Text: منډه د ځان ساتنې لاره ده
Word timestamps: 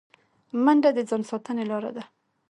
منډه 0.63 0.89
د 0.93 0.99
ځان 1.09 1.21
ساتنې 1.29 1.63
لاره 1.69 1.91
ده 1.97 2.03